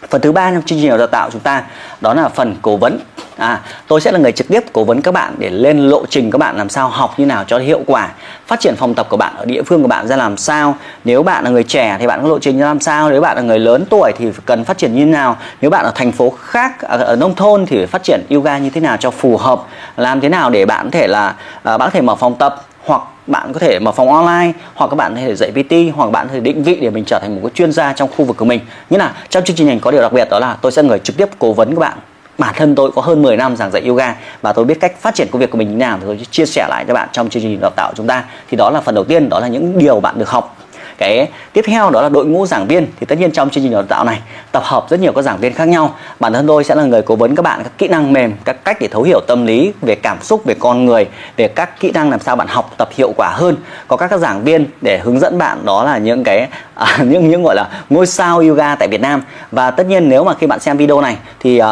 phần 0.09 0.21
thứ 0.21 0.31
ba 0.31 0.51
trong 0.51 0.61
chương 0.61 0.79
trình 0.81 0.97
đào 0.97 1.07
tạo 1.07 1.29
chúng 1.31 1.41
ta 1.41 1.63
đó 2.01 2.13
là 2.13 2.29
phần 2.29 2.55
cố 2.61 2.77
vấn. 2.77 2.99
À 3.37 3.59
tôi 3.87 4.01
sẽ 4.01 4.11
là 4.11 4.19
người 4.19 4.31
trực 4.31 4.47
tiếp 4.47 4.63
cố 4.73 4.83
vấn 4.83 5.01
các 5.01 5.13
bạn 5.13 5.35
để 5.37 5.49
lên 5.49 5.79
lộ 5.79 6.05
trình 6.09 6.31
các 6.31 6.37
bạn 6.37 6.57
làm 6.57 6.69
sao 6.69 6.89
học 6.89 7.13
như 7.17 7.25
nào 7.25 7.43
cho 7.47 7.57
hiệu 7.57 7.81
quả 7.87 8.09
phát 8.47 8.59
triển 8.59 8.75
phòng 8.77 8.93
tập 8.93 9.07
của 9.09 9.17
bạn 9.17 9.33
ở 9.37 9.45
địa 9.45 9.61
phương 9.63 9.81
của 9.81 9.87
bạn 9.87 10.07
ra 10.07 10.15
làm 10.15 10.37
sao. 10.37 10.75
Nếu 11.03 11.23
bạn 11.23 11.43
là 11.43 11.49
người 11.49 11.63
trẻ 11.63 11.97
thì 11.99 12.07
bạn 12.07 12.21
có 12.21 12.29
lộ 12.29 12.39
trình 12.39 12.59
ra 12.59 12.65
làm 12.65 12.79
sao 12.79 13.09
nếu 13.09 13.21
bạn 13.21 13.35
là 13.35 13.41
người 13.41 13.59
lớn 13.59 13.85
tuổi 13.89 14.11
thì 14.17 14.27
cần 14.45 14.63
phát 14.63 14.77
triển 14.77 14.95
như 14.95 15.05
thế 15.05 15.11
nào. 15.11 15.37
Nếu 15.61 15.71
bạn 15.71 15.85
ở 15.85 15.91
thành 15.95 16.11
phố 16.11 16.33
khác 16.41 16.81
ở, 16.81 16.97
ở 17.03 17.15
nông 17.15 17.35
thôn 17.35 17.65
thì 17.65 17.77
phải 17.77 17.87
phát 17.87 18.03
triển 18.03 18.25
yoga 18.29 18.57
như 18.57 18.69
thế 18.69 18.81
nào 18.81 18.97
cho 18.97 19.11
phù 19.11 19.37
hợp 19.37 19.61
làm 19.97 20.21
thế 20.21 20.29
nào 20.29 20.49
để 20.49 20.65
bạn 20.65 20.85
có 20.85 20.91
thể 20.91 21.07
là 21.07 21.35
à, 21.63 21.77
bạn 21.77 21.79
có 21.79 21.89
thể 21.89 22.01
mở 22.01 22.15
phòng 22.15 22.35
tập 22.35 22.65
hoặc 22.85 23.01
bạn 23.27 23.53
có 23.53 23.59
thể 23.59 23.79
mở 23.79 23.91
phòng 23.91 24.13
online, 24.13 24.51
hoặc 24.73 24.87
các 24.87 24.95
bạn 24.95 25.15
có 25.15 25.21
thể 25.21 25.35
dạy 25.35 25.51
PT 25.51 25.95
hoặc 25.95 26.11
bạn 26.11 26.27
có 26.27 26.33
thể 26.33 26.39
định 26.39 26.63
vị 26.63 26.77
để 26.81 26.89
mình 26.89 27.03
trở 27.05 27.19
thành 27.19 27.35
một 27.35 27.41
cái 27.43 27.51
chuyên 27.53 27.71
gia 27.71 27.93
trong 27.93 28.09
khu 28.17 28.25
vực 28.25 28.37
của 28.37 28.45
mình. 28.45 28.59
Như 28.89 28.97
là 28.97 29.13
trong 29.29 29.43
chương 29.43 29.55
trình 29.55 29.67
này 29.67 29.79
có 29.81 29.91
điều 29.91 30.01
đặc 30.01 30.13
biệt 30.13 30.27
đó 30.29 30.39
là 30.39 30.57
tôi 30.61 30.71
sẽ 30.71 30.83
người 30.83 30.99
trực 30.99 31.17
tiếp 31.17 31.29
cố 31.39 31.53
vấn 31.53 31.75
các 31.75 31.79
bạn. 31.79 31.97
Bản 32.37 32.53
thân 32.57 32.75
tôi 32.75 32.91
có 32.91 33.01
hơn 33.01 33.21
10 33.21 33.37
năm 33.37 33.55
giảng 33.55 33.71
dạy 33.71 33.81
yoga 33.87 34.15
và 34.41 34.53
tôi 34.53 34.65
biết 34.65 34.79
cách 34.79 35.01
phát 35.01 35.15
triển 35.15 35.27
công 35.31 35.39
việc 35.39 35.51
của 35.51 35.57
mình 35.57 35.71
như 35.71 35.77
nào 35.77 35.97
thì 36.01 36.03
tôi 36.05 36.19
chia 36.31 36.45
sẻ 36.45 36.67
lại 36.69 36.85
cho 36.87 36.93
bạn 36.93 37.09
trong 37.11 37.29
chương 37.29 37.43
trình 37.43 37.61
đào 37.61 37.71
tạo 37.75 37.89
của 37.89 37.95
chúng 37.97 38.07
ta. 38.07 38.23
Thì 38.49 38.57
đó 38.57 38.69
là 38.69 38.81
phần 38.81 38.95
đầu 38.95 39.03
tiên, 39.03 39.29
đó 39.29 39.39
là 39.39 39.47
những 39.47 39.79
điều 39.79 39.99
bạn 39.99 40.19
được 40.19 40.29
học 40.29 40.57
cái 41.01 41.27
tiếp 41.53 41.61
theo 41.67 41.89
đó 41.89 42.01
là 42.01 42.09
đội 42.09 42.25
ngũ 42.25 42.45
giảng 42.45 42.67
viên. 42.67 42.87
Thì 42.99 43.05
tất 43.05 43.19
nhiên 43.19 43.31
trong 43.31 43.49
chương 43.49 43.63
trình 43.63 43.73
đào 43.73 43.83
tạo 43.83 44.03
này 44.03 44.19
tập 44.51 44.63
hợp 44.65 44.85
rất 44.89 44.99
nhiều 44.99 45.11
các 45.13 45.21
giảng 45.21 45.37
viên 45.37 45.53
khác 45.53 45.67
nhau. 45.67 45.95
Bản 46.19 46.33
thân 46.33 46.47
tôi 46.47 46.63
sẽ 46.63 46.75
là 46.75 46.83
người 46.83 47.01
cố 47.01 47.15
vấn 47.15 47.35
các 47.35 47.43
bạn 47.43 47.59
các 47.63 47.71
kỹ 47.77 47.87
năng 47.87 48.13
mềm 48.13 48.33
các 48.45 48.65
cách 48.65 48.77
để 48.79 48.87
thấu 48.87 49.03
hiểu 49.03 49.19
tâm 49.27 49.45
lý 49.45 49.73
về 49.81 49.95
cảm 49.95 50.21
xúc 50.21 50.45
về 50.45 50.55
con 50.59 50.85
người 50.85 51.07
về 51.37 51.47
các 51.47 51.79
kỹ 51.79 51.91
năng 51.91 52.09
làm 52.09 52.19
sao 52.19 52.35
bạn 52.35 52.47
học 52.47 52.73
tập 52.77 52.89
hiệu 52.91 53.13
quả 53.17 53.29
hơn. 53.33 53.55
Có 53.87 53.97
các, 53.97 54.07
các 54.07 54.17
giảng 54.17 54.43
viên 54.43 54.65
để 54.81 54.99
hướng 55.03 55.19
dẫn 55.19 55.37
bạn 55.37 55.65
đó 55.65 55.83
là 55.83 55.97
những 55.97 56.23
cái 56.23 56.47
à, 56.75 56.97
những 57.03 57.29
những 57.29 57.43
gọi 57.43 57.55
là 57.55 57.69
ngôi 57.89 58.07
sao 58.07 58.39
yoga 58.39 58.75
tại 58.75 58.87
Việt 58.87 59.01
Nam. 59.01 59.21
Và 59.51 59.71
tất 59.71 59.85
nhiên 59.87 60.09
nếu 60.09 60.23
mà 60.23 60.33
khi 60.33 60.47
bạn 60.47 60.59
xem 60.59 60.77
video 60.77 61.01
này 61.01 61.17
thì 61.39 61.61
uh, 61.61 61.65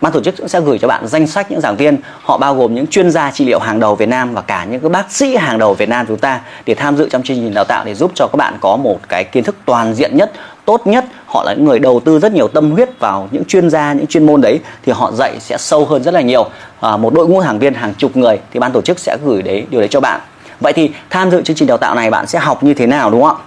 ban 0.00 0.12
tổ 0.12 0.20
chức 0.20 0.36
cũng 0.36 0.48
sẽ 0.48 0.60
gửi 0.60 0.78
cho 0.78 0.88
bạn 0.88 1.06
danh 1.06 1.26
sách 1.26 1.50
những 1.50 1.60
giảng 1.60 1.76
viên. 1.76 1.98
Họ 2.22 2.38
bao 2.38 2.54
gồm 2.54 2.74
những 2.74 2.86
chuyên 2.86 3.10
gia 3.10 3.30
trị 3.30 3.44
liệu 3.44 3.58
hàng 3.58 3.80
đầu 3.80 3.94
Việt 3.94 4.08
Nam 4.08 4.34
và 4.34 4.40
cả 4.40 4.64
những 4.64 4.80
cái 4.80 4.90
bác 4.90 5.12
sĩ 5.12 5.36
hàng 5.36 5.58
đầu 5.58 5.74
Việt 5.74 5.88
Nam 5.88 6.06
chúng 6.08 6.18
ta 6.18 6.40
để 6.66 6.74
tham 6.74 6.96
dự 6.96 7.08
trong 7.08 7.22
chương 7.22 7.36
trình 7.36 7.54
đào 7.54 7.64
tạo 7.64 7.84
để 7.84 7.94
giúp 7.94 8.10
cho 8.14 8.26
các 8.26 8.36
bạn 8.36 8.54
có 8.60 8.76
một 8.76 8.98
cái 9.08 9.24
kiến 9.24 9.44
thức 9.44 9.56
toàn 9.64 9.94
diện 9.94 10.16
nhất 10.16 10.32
tốt 10.64 10.86
nhất. 10.86 11.04
Họ 11.26 11.44
là 11.44 11.54
những 11.54 11.64
người 11.64 11.78
đầu 11.78 12.00
tư 12.04 12.18
rất 12.18 12.32
nhiều 12.32 12.48
tâm 12.48 12.70
huyết 12.70 12.98
vào 12.98 13.28
những 13.30 13.44
chuyên 13.44 13.70
gia 13.70 13.92
những 13.92 14.06
chuyên 14.06 14.26
môn 14.26 14.40
đấy 14.40 14.60
thì 14.84 14.92
họ 14.92 15.12
dạy 15.12 15.40
sẽ 15.40 15.56
sâu 15.58 15.84
hơn 15.84 16.02
rất 16.02 16.14
là 16.14 16.20
nhiều. 16.20 16.46
À, 16.80 16.96
một 16.96 17.14
đội 17.14 17.28
ngũ 17.28 17.42
giảng 17.42 17.58
viên 17.58 17.74
hàng 17.74 17.94
chục 17.94 18.16
người 18.16 18.38
thì 18.52 18.60
ban 18.60 18.72
tổ 18.72 18.80
chức 18.82 18.98
sẽ 18.98 19.16
gửi 19.24 19.42
đấy 19.42 19.66
điều 19.70 19.80
đấy 19.80 19.88
cho 19.88 20.00
bạn. 20.00 20.20
Vậy 20.60 20.72
thì 20.72 20.90
tham 21.10 21.30
dự 21.30 21.42
chương 21.42 21.56
trình 21.56 21.68
đào 21.68 21.78
tạo 21.78 21.94
này 21.94 22.10
bạn 22.10 22.26
sẽ 22.26 22.38
học 22.38 22.64
như 22.64 22.74
thế 22.74 22.86
nào 22.86 23.10
đúng 23.10 23.22
không 23.22 23.36
ạ? 23.36 23.42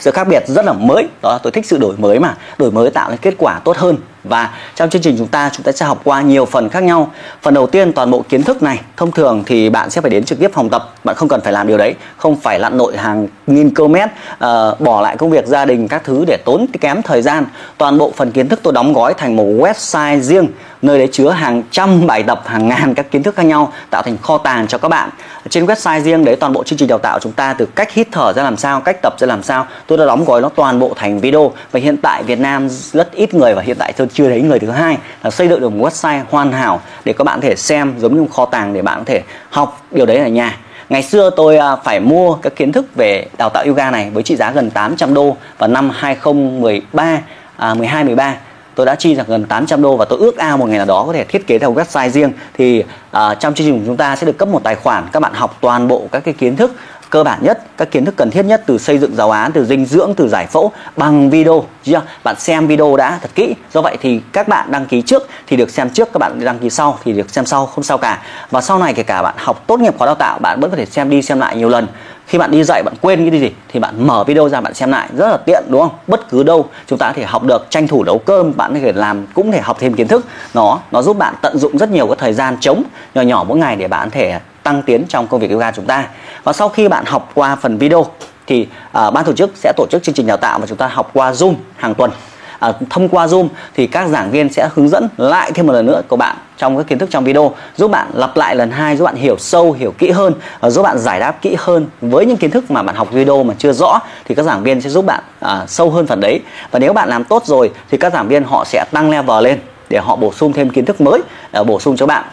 Sự 0.00 0.10
khác 0.10 0.28
biệt 0.28 0.44
rất 0.46 0.64
là 0.64 0.72
mới. 0.72 1.08
Đó 1.22 1.32
là 1.32 1.38
tôi 1.42 1.50
thích 1.50 1.66
sự 1.66 1.78
đổi 1.78 1.94
mới 1.98 2.18
mà. 2.18 2.34
Đổi 2.58 2.70
mới 2.70 2.90
tạo 2.90 3.10
nên 3.10 3.18
kết 3.18 3.34
quả 3.38 3.60
tốt 3.64 3.76
hơn 3.76 3.96
và 4.24 4.50
trong 4.74 4.90
chương 4.90 5.02
trình 5.02 5.14
chúng 5.18 5.26
ta 5.26 5.50
chúng 5.52 5.62
ta 5.62 5.72
sẽ 5.72 5.86
học 5.86 6.00
qua 6.04 6.22
nhiều 6.22 6.44
phần 6.44 6.68
khác 6.68 6.82
nhau. 6.82 7.12
Phần 7.42 7.54
đầu 7.54 7.66
tiên 7.66 7.92
toàn 7.92 8.10
bộ 8.10 8.24
kiến 8.28 8.42
thức 8.42 8.62
này. 8.62 8.80
Thông 8.96 9.12
thường 9.12 9.42
thì 9.46 9.70
bạn 9.70 9.90
sẽ 9.90 10.00
phải 10.00 10.10
đến 10.10 10.24
trực 10.24 10.38
tiếp 10.38 10.50
phòng 10.52 10.70
tập. 10.70 10.94
Bạn 11.04 11.16
không 11.16 11.28
cần 11.28 11.40
phải 11.40 11.52
làm 11.52 11.66
điều 11.66 11.78
đấy. 11.78 11.94
Không 12.16 12.36
phải 12.36 12.58
lặn 12.58 12.76
nội 12.76 12.96
hàng 12.96 13.28
nghìn 13.46 13.74
km 13.74 13.94
uh, 13.94 14.00
ờ, 14.38 14.76
bỏ 14.78 15.00
lại 15.00 15.16
công 15.16 15.30
việc 15.30 15.46
gia 15.46 15.64
đình 15.64 15.88
các 15.88 16.04
thứ 16.04 16.24
để 16.26 16.36
tốn 16.44 16.66
kém 16.80 17.02
thời 17.02 17.22
gian. 17.22 17.44
Toàn 17.78 17.98
bộ 17.98 18.12
phần 18.16 18.32
kiến 18.32 18.48
thức 18.48 18.60
tôi 18.62 18.72
đóng 18.72 18.92
gói 18.92 19.14
thành 19.14 19.36
một 19.36 19.44
website 19.44 20.20
riêng 20.20 20.48
nơi 20.82 20.98
đấy 20.98 21.08
chứa 21.12 21.30
hàng 21.30 21.62
trăm 21.70 22.06
bài 22.06 22.22
tập 22.22 22.42
hàng 22.46 22.68
ngàn 22.68 22.94
các 22.94 23.10
kiến 23.10 23.22
thức 23.22 23.36
khác 23.36 23.42
nhau 23.42 23.72
tạo 23.90 24.02
thành 24.02 24.18
kho 24.18 24.38
tàng 24.38 24.66
cho 24.66 24.78
các 24.78 24.88
bạn. 24.88 25.10
Trên 25.48 25.66
website 25.66 26.00
riêng 26.00 26.24
đấy 26.24 26.36
toàn 26.36 26.52
bộ 26.52 26.64
chương 26.64 26.78
trình 26.78 26.88
đào 26.88 26.98
tạo 26.98 27.18
chúng 27.18 27.32
ta 27.32 27.52
từ 27.52 27.66
cách 27.66 27.92
hít 27.92 28.08
thở 28.12 28.32
ra 28.32 28.42
làm 28.42 28.56
sao 28.56 28.80
cách 28.80 29.02
tập 29.02 29.14
ra 29.18 29.26
làm 29.26 29.42
sao 29.42 29.66
tôi 29.86 29.98
đã 29.98 30.06
đóng 30.06 30.24
gói 30.24 30.40
nó 30.40 30.48
toàn 30.48 30.78
bộ 30.78 30.92
thành 30.96 31.20
video. 31.20 31.52
Và 31.72 31.80
hiện 31.80 31.96
tại 31.96 32.22
Việt 32.22 32.40
Nam 32.40 32.68
rất 32.68 33.12
ít 33.12 33.34
người 33.34 33.54
và 33.54 33.62
hiện 33.62 33.76
tại 33.78 33.92
tôi 33.92 34.06
chưa 34.14 34.28
thấy 34.28 34.42
người 34.42 34.58
thứ 34.58 34.70
hai 34.70 34.98
là 35.22 35.30
xây 35.30 35.48
dựng 35.48 35.60
được 35.60 35.72
một 35.72 35.88
website 35.88 36.24
hoàn 36.30 36.52
hảo 36.52 36.80
để 37.04 37.12
các 37.12 37.24
bạn 37.24 37.40
có 37.40 37.48
thể 37.48 37.56
xem 37.56 37.94
giống 37.98 38.14
như 38.14 38.20
một 38.20 38.30
kho 38.32 38.46
tàng 38.46 38.72
để 38.72 38.82
bạn 38.82 38.98
có 38.98 39.04
thể 39.04 39.22
học 39.50 39.86
điều 39.90 40.06
đấy 40.06 40.16
ở 40.16 40.28
nhà. 40.28 40.58
Ngày 40.88 41.02
xưa 41.02 41.30
tôi 41.36 41.56
à, 41.56 41.76
phải 41.76 42.00
mua 42.00 42.34
các 42.34 42.56
kiến 42.56 42.72
thức 42.72 42.86
về 42.94 43.26
đào 43.38 43.50
tạo 43.50 43.64
yoga 43.64 43.90
này 43.90 44.10
với 44.10 44.22
trị 44.22 44.36
giá 44.36 44.50
gần 44.50 44.70
800 44.70 45.14
đô 45.14 45.36
vào 45.58 45.68
năm 45.68 45.90
2013 45.90 47.18
à, 47.56 47.74
12 47.74 48.04
13 48.04 48.36
tôi 48.74 48.86
đã 48.86 48.94
chi 48.94 49.14
ra 49.14 49.24
gần 49.26 49.44
800 49.44 49.82
đô 49.82 49.96
và 49.96 50.04
tôi 50.04 50.18
ước 50.18 50.36
ao 50.36 50.58
một 50.58 50.68
ngày 50.68 50.78
nào 50.78 50.86
đó 50.86 51.04
có 51.06 51.12
thể 51.12 51.24
thiết 51.24 51.46
kế 51.46 51.58
theo 51.58 51.74
website 51.74 52.08
riêng. 52.08 52.32
Thì 52.54 52.80
uh, 52.80 53.18
trong 53.40 53.54
chương 53.54 53.66
trình 53.66 53.78
của 53.78 53.86
chúng 53.86 53.96
ta 53.96 54.16
sẽ 54.16 54.26
được 54.26 54.38
cấp 54.38 54.48
một 54.48 54.62
tài 54.64 54.74
khoản 54.74 55.08
các 55.12 55.20
bạn 55.20 55.32
học 55.34 55.58
toàn 55.60 55.88
bộ 55.88 56.08
các 56.12 56.24
cái 56.24 56.34
kiến 56.34 56.56
thức 56.56 56.74
cơ 57.12 57.24
bản 57.24 57.38
nhất, 57.42 57.62
các 57.76 57.90
kiến 57.90 58.04
thức 58.04 58.16
cần 58.16 58.30
thiết 58.30 58.42
nhất 58.42 58.62
từ 58.66 58.78
xây 58.78 58.98
dựng 58.98 59.16
giáo 59.16 59.30
án, 59.30 59.52
từ 59.52 59.64
dinh 59.64 59.84
dưỡng, 59.84 60.14
từ 60.16 60.28
giải 60.28 60.46
phẫu 60.46 60.72
bằng 60.96 61.30
video 61.30 61.64
chưa? 61.84 62.02
Bạn 62.24 62.36
xem 62.38 62.66
video 62.66 62.96
đã 62.96 63.18
thật 63.22 63.30
kỹ. 63.34 63.54
Do 63.72 63.80
vậy 63.80 63.96
thì 64.00 64.20
các 64.32 64.48
bạn 64.48 64.70
đăng 64.70 64.86
ký 64.86 65.02
trước 65.02 65.28
thì 65.46 65.56
được 65.56 65.70
xem 65.70 65.90
trước, 65.90 66.12
các 66.12 66.18
bạn 66.18 66.44
đăng 66.44 66.58
ký 66.58 66.70
sau 66.70 66.98
thì 67.04 67.12
được 67.12 67.30
xem 67.30 67.46
sau, 67.46 67.66
không 67.66 67.84
sao 67.84 67.98
cả. 67.98 68.22
Và 68.50 68.60
sau 68.60 68.78
này 68.78 68.94
kể 68.94 69.02
cả 69.02 69.22
bạn 69.22 69.34
học 69.36 69.64
tốt 69.66 69.80
nghiệp 69.80 69.98
khóa 69.98 70.06
đào 70.06 70.14
tạo, 70.14 70.38
bạn 70.38 70.60
vẫn 70.60 70.70
có 70.70 70.76
thể 70.76 70.86
xem 70.86 71.10
đi 71.10 71.22
xem 71.22 71.40
lại 71.40 71.56
nhiều 71.56 71.68
lần. 71.68 71.86
Khi 72.26 72.38
bạn 72.38 72.50
đi 72.50 72.64
dạy, 72.64 72.82
bạn 72.82 72.94
quên 73.00 73.30
cái 73.30 73.40
gì 73.40 73.52
thì 73.68 73.80
bạn 73.80 74.06
mở 74.06 74.24
video 74.24 74.48
ra, 74.48 74.60
bạn 74.60 74.74
xem 74.74 74.90
lại. 74.90 75.08
Rất 75.16 75.28
là 75.28 75.36
tiện, 75.36 75.64
đúng 75.68 75.80
không? 75.80 75.92
Bất 76.06 76.30
cứ 76.30 76.42
đâu, 76.42 76.68
chúng 76.86 76.98
ta 76.98 77.06
có 77.06 77.12
thể 77.12 77.24
học 77.24 77.44
được 77.44 77.66
tranh 77.70 77.88
thủ 77.88 78.04
nấu 78.04 78.18
cơm, 78.18 78.56
bạn 78.56 78.74
có 78.74 78.80
thể 78.82 78.92
làm, 78.92 79.26
cũng 79.34 79.52
thể 79.52 79.60
học 79.60 79.76
thêm 79.80 79.94
kiến 79.94 80.08
thức. 80.08 80.26
Nó 80.54 80.78
nó 80.92 81.02
giúp 81.02 81.18
bạn 81.18 81.34
tận 81.42 81.58
dụng 81.58 81.78
rất 81.78 81.90
nhiều 81.90 82.06
cái 82.06 82.16
thời 82.18 82.32
gian 82.32 82.56
trống 82.60 82.82
nhỏ 83.14 83.22
nhỏ 83.22 83.44
mỗi 83.48 83.58
ngày 83.58 83.76
để 83.76 83.88
bạn 83.88 84.10
có 84.10 84.14
thể 84.14 84.40
tăng 84.62 84.82
tiến 84.82 85.04
trong 85.08 85.26
công 85.26 85.40
việc 85.40 85.50
yoga 85.50 85.72
chúng 85.72 85.86
ta. 85.86 86.08
Và 86.44 86.52
sau 86.52 86.68
khi 86.68 86.88
bạn 86.88 87.04
học 87.04 87.30
qua 87.34 87.56
phần 87.56 87.78
video 87.78 88.06
thì 88.46 88.68
uh, 88.86 89.14
ban 89.14 89.24
tổ 89.24 89.32
chức 89.32 89.50
sẽ 89.54 89.72
tổ 89.76 89.86
chức 89.90 90.02
chương 90.02 90.14
trình 90.14 90.26
đào 90.26 90.36
tạo 90.36 90.58
và 90.58 90.66
chúng 90.66 90.78
ta 90.78 90.86
học 90.86 91.10
qua 91.14 91.32
Zoom 91.32 91.54
hàng 91.76 91.94
tuần. 91.94 92.10
À, 92.58 92.72
thông 92.90 93.08
qua 93.08 93.26
Zoom 93.26 93.48
thì 93.74 93.86
các 93.86 94.08
giảng 94.08 94.30
viên 94.30 94.52
sẽ 94.52 94.68
hướng 94.74 94.88
dẫn 94.88 95.08
lại 95.16 95.52
thêm 95.52 95.66
một 95.66 95.72
lần 95.72 95.86
nữa 95.86 96.02
của 96.08 96.16
bạn 96.16 96.36
trong 96.58 96.76
các 96.76 96.86
kiến 96.86 96.98
thức 96.98 97.10
trong 97.10 97.24
video 97.24 97.54
giúp 97.76 97.90
bạn 97.90 98.10
lặp 98.14 98.36
lại 98.36 98.56
lần 98.56 98.70
hai 98.70 98.96
giúp 98.96 99.04
bạn 99.04 99.14
hiểu 99.14 99.36
sâu 99.38 99.72
hiểu 99.72 99.94
kỹ 99.98 100.10
hơn 100.10 100.34
và 100.60 100.70
giúp 100.70 100.82
bạn 100.82 100.98
giải 100.98 101.20
đáp 101.20 101.42
kỹ 101.42 101.56
hơn 101.58 101.86
với 102.00 102.26
những 102.26 102.36
kiến 102.36 102.50
thức 102.50 102.70
mà 102.70 102.82
bạn 102.82 102.96
học 102.96 103.12
video 103.12 103.44
mà 103.44 103.54
chưa 103.58 103.72
rõ 103.72 104.00
thì 104.24 104.34
các 104.34 104.42
giảng 104.42 104.62
viên 104.62 104.80
sẽ 104.80 104.90
giúp 104.90 105.04
bạn 105.04 105.22
à, 105.40 105.64
sâu 105.68 105.90
hơn 105.90 106.06
phần 106.06 106.20
đấy. 106.20 106.40
Và 106.70 106.78
nếu 106.78 106.92
bạn 106.92 107.08
làm 107.08 107.24
tốt 107.24 107.46
rồi 107.46 107.70
thì 107.90 107.98
các 107.98 108.12
giảng 108.12 108.28
viên 108.28 108.44
họ 108.44 108.64
sẽ 108.64 108.84
tăng 108.92 109.10
level 109.10 109.44
lên 109.44 109.58
để 109.88 109.98
họ 109.98 110.16
bổ 110.16 110.32
sung 110.32 110.52
thêm 110.52 110.70
kiến 110.70 110.84
thức 110.84 111.00
mới 111.00 111.20
à, 111.52 111.62
bổ 111.62 111.80
sung 111.80 111.96
cho 111.96 112.06
bạn 112.06 112.24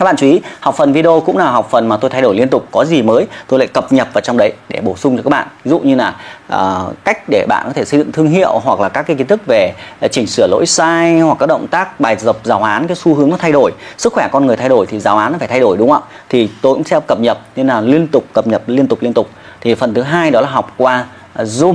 các 0.00 0.04
bạn 0.04 0.16
chú 0.16 0.26
ý 0.26 0.40
học 0.60 0.74
phần 0.76 0.92
video 0.92 1.20
cũng 1.20 1.36
là 1.36 1.50
học 1.50 1.68
phần 1.70 1.88
mà 1.88 1.96
tôi 1.96 2.10
thay 2.10 2.22
đổi 2.22 2.36
liên 2.36 2.48
tục 2.48 2.66
có 2.70 2.84
gì 2.84 3.02
mới 3.02 3.26
tôi 3.46 3.58
lại 3.58 3.68
cập 3.68 3.92
nhật 3.92 4.08
vào 4.12 4.20
trong 4.20 4.36
đấy 4.36 4.52
để 4.68 4.80
bổ 4.80 4.96
sung 4.96 5.16
cho 5.16 5.22
các 5.22 5.30
bạn. 5.30 5.48
Ví 5.64 5.70
dụ 5.70 5.78
như 5.78 5.94
là 5.94 6.16
uh, 6.54 7.04
cách 7.04 7.18
để 7.28 7.46
bạn 7.48 7.64
có 7.66 7.72
thể 7.72 7.84
xây 7.84 7.98
dựng 8.00 8.12
thương 8.12 8.26
hiệu 8.26 8.58
hoặc 8.64 8.80
là 8.80 8.88
các 8.88 9.02
cái 9.02 9.16
kiến 9.16 9.26
thức 9.26 9.40
về 9.46 9.72
ờ, 10.00 10.08
chỉnh 10.08 10.26
sửa 10.26 10.46
lỗi 10.46 10.66
sai 10.66 11.20
hoặc 11.20 11.36
các 11.40 11.46
động 11.46 11.66
tác 11.66 12.00
bài 12.00 12.16
tập 12.24 12.36
giáo 12.44 12.62
án 12.62 12.86
cái 12.86 12.96
xu 12.96 13.14
hướng 13.14 13.30
nó 13.30 13.36
thay 13.36 13.52
đổi 13.52 13.72
sức 13.98 14.12
khỏe 14.12 14.28
con 14.32 14.46
người 14.46 14.56
thay 14.56 14.68
đổi 14.68 14.86
thì 14.86 15.00
giáo 15.00 15.18
án 15.18 15.32
nó 15.32 15.38
phải 15.38 15.48
thay 15.48 15.60
đổi 15.60 15.76
đúng 15.76 15.90
không 15.90 16.02
ạ? 16.02 16.08
Thì 16.28 16.50
tôi 16.62 16.74
cũng 16.74 16.84
sẽ 16.84 17.00
cập 17.06 17.20
nhật 17.20 17.38
nên 17.56 17.66
là 17.66 17.80
liên 17.80 18.06
tục 18.06 18.24
cập 18.32 18.46
nhật 18.46 18.62
liên 18.66 18.86
tục 18.86 19.02
liên 19.02 19.12
tục. 19.12 19.28
Thì 19.60 19.74
phần 19.74 19.94
thứ 19.94 20.02
hai 20.02 20.30
đó 20.30 20.40
là 20.40 20.48
học 20.48 20.74
qua 20.76 21.04
ờ, 21.34 21.44
zoom 21.44 21.74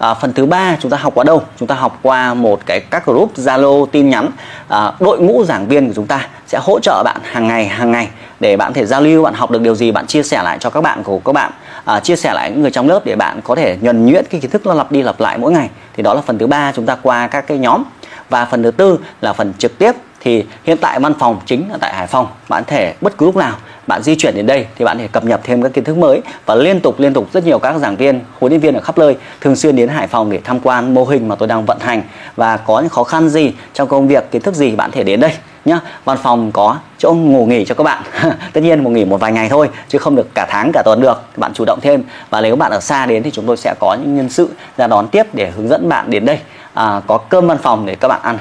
à, 0.00 0.14
phần 0.14 0.32
thứ 0.32 0.46
ba 0.46 0.76
chúng 0.80 0.90
ta 0.90 0.96
học 0.96 1.14
qua 1.14 1.24
đâu? 1.24 1.42
Chúng 1.58 1.68
ta 1.68 1.74
học 1.74 1.98
qua 2.02 2.34
một 2.34 2.60
cái 2.66 2.80
các 2.80 3.06
group 3.06 3.36
zalo 3.36 3.86
tin 3.86 4.10
nhắn. 4.10 4.28
À, 4.68 4.92
đội 5.00 5.20
ngũ 5.20 5.44
giảng 5.44 5.68
viên 5.68 5.86
của 5.88 5.94
chúng 5.94 6.06
ta 6.06 6.26
sẽ 6.46 6.58
hỗ 6.62 6.80
trợ 6.80 7.02
bạn 7.04 7.16
hàng 7.22 7.48
ngày 7.48 7.66
hàng 7.66 7.90
ngày 7.92 8.08
để 8.40 8.56
bạn 8.56 8.72
thể 8.72 8.86
giao 8.86 9.00
lưu 9.00 9.22
bạn 9.22 9.34
học 9.34 9.50
được 9.50 9.62
điều 9.62 9.74
gì 9.74 9.92
bạn 9.92 10.06
chia 10.06 10.22
sẻ 10.22 10.42
lại 10.42 10.58
cho 10.60 10.70
các 10.70 10.80
bạn 10.80 11.02
của 11.02 11.18
các 11.18 11.32
bạn. 11.32 11.52
À, 11.84 12.00
chia 12.00 12.16
sẻ 12.16 12.32
lại 12.34 12.50
những 12.50 12.62
người 12.62 12.70
trong 12.70 12.88
lớp 12.88 13.00
để 13.04 13.16
bạn 13.16 13.40
có 13.44 13.54
thể 13.54 13.76
nhuần 13.80 14.06
nhuyễn 14.06 14.24
cái 14.30 14.40
kiến 14.40 14.50
thức 14.50 14.66
nó 14.66 14.74
lặp 14.74 14.92
đi 14.92 15.02
lặp 15.02 15.20
lại 15.20 15.38
mỗi 15.38 15.52
ngày. 15.52 15.68
Thì 15.96 16.02
đó 16.02 16.14
là 16.14 16.20
phần 16.20 16.38
thứ 16.38 16.46
ba 16.46 16.72
chúng 16.72 16.86
ta 16.86 16.96
qua 17.02 17.26
các 17.26 17.46
cái 17.46 17.58
nhóm. 17.58 17.82
Và 18.28 18.44
phần 18.44 18.62
thứ 18.62 18.70
tư 18.70 18.98
là 19.20 19.32
phần 19.32 19.52
trực 19.58 19.78
tiếp 19.78 19.92
thì 20.20 20.44
hiện 20.64 20.76
tại 20.80 21.00
văn 21.00 21.14
phòng 21.18 21.40
chính 21.46 21.70
là 21.70 21.76
tại 21.80 21.94
Hải 21.94 22.06
Phòng. 22.06 22.26
Bạn 22.48 22.62
thể 22.66 22.94
bất 23.00 23.18
cứ 23.18 23.26
lúc 23.26 23.36
nào 23.36 23.56
bạn 23.86 24.02
di 24.02 24.14
chuyển 24.14 24.34
đến 24.34 24.46
đây 24.46 24.66
thì 24.76 24.84
bạn 24.84 24.98
thể 24.98 25.08
cập 25.08 25.24
nhật 25.24 25.40
thêm 25.44 25.62
các 25.62 25.72
kiến 25.72 25.84
thức 25.84 25.96
mới 25.96 26.22
và 26.46 26.54
liên 26.54 26.80
tục 26.80 27.00
liên 27.00 27.14
tục 27.14 27.28
rất 27.32 27.44
nhiều 27.44 27.58
các 27.58 27.78
giảng 27.78 27.96
viên, 27.96 28.20
huấn 28.38 28.52
luyện 28.52 28.60
viên 28.60 28.74
ở 28.74 28.80
khắp 28.80 28.98
nơi 28.98 29.16
thường 29.40 29.56
xuyên 29.56 29.76
đến 29.76 29.88
Hải 29.88 30.06
Phòng 30.06 30.30
để 30.30 30.40
tham 30.44 30.60
quan 30.60 30.94
mô 30.94 31.04
hình 31.04 31.28
mà 31.28 31.34
tôi 31.34 31.48
đang 31.48 31.64
vận 31.64 31.78
hành. 31.80 32.02
Và 32.36 32.56
có 32.56 32.80
những 32.80 32.88
khó 32.88 33.04
khăn 33.04 33.28
gì 33.28 33.52
trong 33.74 33.88
công 33.88 34.08
việc, 34.08 34.30
kiến 34.30 34.42
thức 34.42 34.54
gì 34.54 34.76
bạn 34.76 34.90
thể 34.90 35.04
đến 35.04 35.20
đây 35.20 35.32
nhá. 35.64 35.80
Văn 36.04 36.18
phòng 36.22 36.52
có 36.52 36.76
chỗ 36.98 37.12
ngủ 37.12 37.46
nghỉ 37.46 37.64
cho 37.64 37.74
các 37.74 37.84
bạn. 37.84 38.02
Tất 38.52 38.60
nhiên 38.60 38.82
ngủ 38.82 38.90
nghỉ 38.90 39.04
một 39.04 39.20
vài 39.20 39.32
ngày 39.32 39.48
thôi, 39.48 39.68
chứ 39.88 39.98
không 39.98 40.16
được 40.16 40.34
cả 40.34 40.46
tháng, 40.50 40.70
cả 40.72 40.82
tuần 40.84 41.00
được. 41.00 41.22
Bạn 41.36 41.52
chủ 41.54 41.64
động 41.64 41.78
thêm. 41.82 42.02
Và 42.30 42.40
nếu 42.40 42.56
bạn 42.56 42.72
ở 42.72 42.80
xa 42.80 43.06
đến 43.06 43.22
thì 43.22 43.30
chúng 43.30 43.46
tôi 43.46 43.56
sẽ 43.56 43.74
có 43.80 43.96
những 44.00 44.16
nhân 44.16 44.28
sự 44.28 44.48
ra 44.76 44.86
đón 44.86 45.08
tiếp 45.08 45.26
để 45.32 45.50
hướng 45.50 45.68
dẫn 45.68 45.88
bạn 45.88 46.10
đến 46.10 46.24
đây 46.24 46.38
à, 46.74 47.00
có 47.06 47.18
cơm 47.18 47.46
văn 47.46 47.58
phòng 47.58 47.86
để 47.86 47.94
các 47.94 48.08
bạn 48.08 48.20
ăn. 48.22 48.38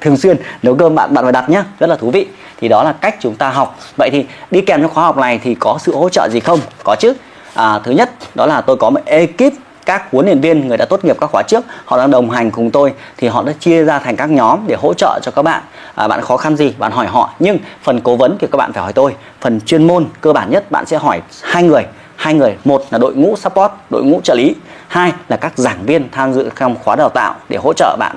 Thường 0.00 0.16
xuyên 0.16 0.36
nấu 0.62 0.74
cơm 0.74 0.94
bạn 0.94 1.14
bạn 1.14 1.24
phải 1.24 1.32
đặt 1.32 1.50
nhé 1.50 1.62
rất 1.78 1.86
là 1.86 1.96
thú 1.96 2.10
vị. 2.10 2.26
Thì 2.60 2.68
đó 2.68 2.82
là 2.82 2.92
cách 2.92 3.16
chúng 3.20 3.34
ta 3.34 3.50
học. 3.50 3.78
Vậy 3.96 4.10
thì 4.10 4.26
đi 4.50 4.60
kèm 4.60 4.82
trong 4.82 4.90
khóa 4.90 5.04
học 5.04 5.16
này 5.16 5.40
thì 5.44 5.54
có 5.54 5.78
sự 5.80 5.96
hỗ 5.96 6.08
trợ 6.08 6.28
gì 6.32 6.40
không? 6.40 6.60
Có 6.84 6.96
chứ. 7.00 7.12
À, 7.54 7.80
thứ 7.84 7.92
nhất 7.92 8.10
đó 8.34 8.46
là 8.46 8.60
tôi 8.60 8.76
có 8.76 8.90
một 8.90 9.00
ekip 9.04 9.52
các 9.86 10.12
huấn 10.12 10.26
luyện 10.26 10.40
viên 10.40 10.68
người 10.68 10.76
đã 10.76 10.84
tốt 10.84 11.04
nghiệp 11.04 11.16
các 11.20 11.30
khóa 11.30 11.42
trước. 11.42 11.64
Họ 11.84 11.98
đang 11.98 12.10
đồng 12.10 12.30
hành 12.30 12.50
cùng 12.50 12.70
tôi. 12.70 12.92
Thì 13.16 13.28
họ 13.28 13.42
đã 13.42 13.52
chia 13.60 13.84
ra 13.84 13.98
thành 13.98 14.16
các 14.16 14.30
nhóm 14.30 14.58
để 14.66 14.76
hỗ 14.82 14.94
trợ 14.94 15.18
cho 15.22 15.30
các 15.30 15.42
bạn. 15.42 15.62
À, 15.94 16.08
bạn 16.08 16.20
khó 16.20 16.36
khăn 16.36 16.56
gì? 16.56 16.74
Bạn 16.78 16.92
hỏi 16.92 17.06
họ. 17.06 17.30
Nhưng 17.38 17.58
phần 17.82 18.00
cố 18.00 18.16
vấn 18.16 18.36
thì 18.40 18.46
các 18.52 18.56
bạn 18.56 18.72
phải 18.72 18.82
hỏi 18.82 18.92
tôi. 18.92 19.14
Phần 19.40 19.60
chuyên 19.60 19.86
môn 19.86 20.06
cơ 20.20 20.32
bản 20.32 20.50
nhất 20.50 20.70
bạn 20.70 20.86
sẽ 20.86 20.96
hỏi 20.96 21.20
hai 21.42 21.62
người 21.62 21.82
hai 22.16 22.34
người, 22.34 22.56
một 22.64 22.84
là 22.90 22.98
đội 22.98 23.14
ngũ 23.14 23.36
support, 23.36 23.72
đội 23.90 24.04
ngũ 24.04 24.20
trợ 24.24 24.34
lý. 24.34 24.54
Hai 24.88 25.12
là 25.28 25.36
các 25.36 25.52
giảng 25.56 25.78
viên 25.86 26.08
tham 26.12 26.32
dự 26.32 26.50
trong 26.58 26.76
khóa 26.84 26.96
đào 26.96 27.08
tạo 27.08 27.34
để 27.48 27.58
hỗ 27.62 27.72
trợ 27.72 27.96
bạn 27.98 28.16